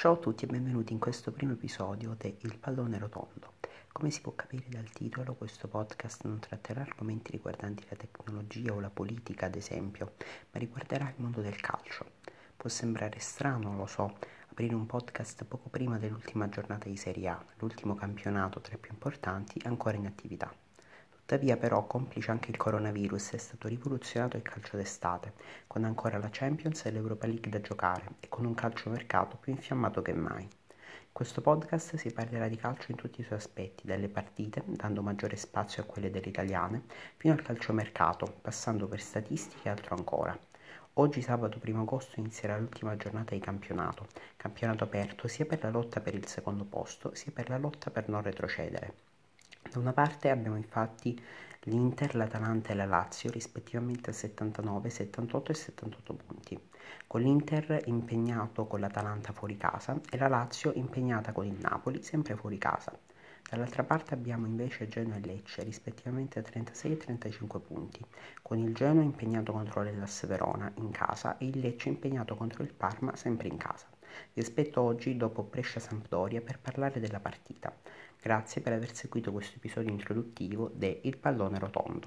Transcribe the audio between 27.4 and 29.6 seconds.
da giocare e con un calciomercato più